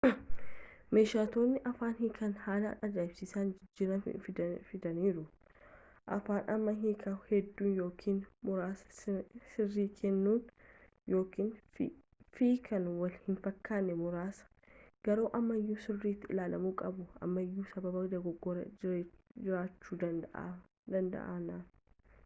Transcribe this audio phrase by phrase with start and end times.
[0.97, 4.13] meeshotni afaan hiikaan haala aja’ibsiisan jijjirama
[4.69, 5.25] fiidaniiru
[6.29, 8.17] fi amma hiikaa hedduu yookiin
[8.49, 8.89] muraasa
[9.51, 10.35] sirrii kennuu
[12.39, 14.75] fi kan wal hin fakkane muraasa
[15.09, 21.73] garuu ammayu sirritti ilaalamu qabu ammayuu sababa dogogora jiraachu danda’aniif